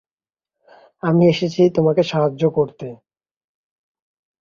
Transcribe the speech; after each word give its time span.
আমি 1.03 1.23
এসেছি 1.27 1.61
তোমাকে 1.75 2.01
সাহায্য 2.03 2.43
করতে। 2.49 2.87